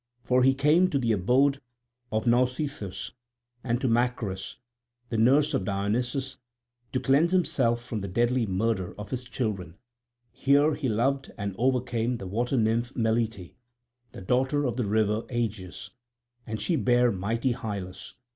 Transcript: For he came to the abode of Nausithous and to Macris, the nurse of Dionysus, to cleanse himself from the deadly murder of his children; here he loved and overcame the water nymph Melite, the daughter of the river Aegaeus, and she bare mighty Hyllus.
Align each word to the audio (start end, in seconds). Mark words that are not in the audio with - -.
For 0.23 0.41
he 0.41 0.55
came 0.55 0.89
to 0.89 0.97
the 0.97 1.11
abode 1.11 1.61
of 2.11 2.25
Nausithous 2.25 3.11
and 3.63 3.79
to 3.81 3.87
Macris, 3.87 4.55
the 5.09 5.17
nurse 5.19 5.53
of 5.53 5.63
Dionysus, 5.63 6.37
to 6.91 6.99
cleanse 6.99 7.31
himself 7.33 7.85
from 7.85 7.99
the 7.99 8.07
deadly 8.07 8.47
murder 8.47 8.95
of 8.97 9.11
his 9.11 9.23
children; 9.23 9.77
here 10.31 10.73
he 10.73 10.89
loved 10.89 11.31
and 11.37 11.53
overcame 11.55 12.17
the 12.17 12.25
water 12.25 12.57
nymph 12.57 12.95
Melite, 12.95 13.53
the 14.11 14.21
daughter 14.21 14.65
of 14.65 14.75
the 14.75 14.85
river 14.87 15.21
Aegaeus, 15.29 15.91
and 16.47 16.59
she 16.59 16.77
bare 16.77 17.11
mighty 17.11 17.53
Hyllus. 17.53 18.15